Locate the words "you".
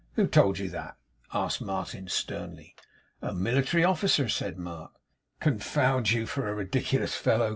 0.57-0.67, 6.09-6.25